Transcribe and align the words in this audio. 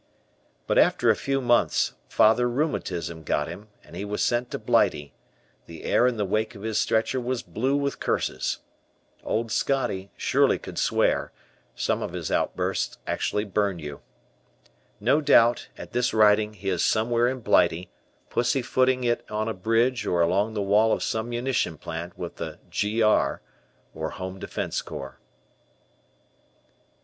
But 0.65 0.79
after 0.79 1.11
a 1.11 1.15
few 1.15 1.39
months 1.41 1.93
Father 2.09 2.49
Rheumatism 2.49 3.21
got 3.21 3.47
him 3.47 3.67
and 3.83 3.95
he 3.95 4.03
was 4.03 4.23
sent 4.23 4.49
to 4.49 4.57
Blighty; 4.57 5.13
the 5.67 5.83
air 5.83 6.07
in 6.07 6.17
the 6.17 6.25
wake 6.25 6.55
of 6.55 6.63
his 6.63 6.79
stretcher 6.79 7.19
was 7.21 7.43
blue 7.43 7.75
with 7.77 7.99
curses. 7.99 8.61
Old 9.23 9.51
Scotty 9.51 10.09
surely 10.17 10.57
could 10.57 10.79
swear; 10.79 11.31
some 11.75 12.01
of 12.01 12.13
his 12.13 12.31
outbursts 12.31 12.97
actually 13.05 13.43
burned 13.43 13.79
you. 13.79 13.99
No 14.99 15.21
doubt, 15.21 15.67
at 15.77 15.91
this 15.91 16.15
writing 16.15 16.55
he 16.55 16.69
is 16.69 16.83
"somewhere 16.83 17.27
in 17.27 17.41
Blighty" 17.41 17.91
pussy 18.31 18.63
footing 18.63 19.03
it 19.03 19.23
on 19.29 19.47
a 19.47 19.53
bridge 19.53 20.07
or 20.07 20.21
along 20.21 20.55
the 20.55 20.63
wall 20.63 20.91
of 20.93 21.03
some 21.03 21.29
munition 21.29 21.77
plant 21.77 22.17
with 22.17 22.37
the 22.37 22.57
"G. 22.71 23.03
R," 23.03 23.43
or 23.93 24.09
Home 24.09 24.39
Defence 24.39 24.81
Corps. 24.81 25.19